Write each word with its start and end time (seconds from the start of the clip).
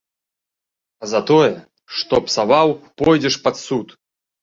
А 1.03 1.09
за 1.11 1.21
тое, 1.31 1.51
што 1.99 2.23
псаваў, 2.31 2.77
пойдзеш 3.03 3.35
пад 3.49 3.55
суд. 3.67 3.87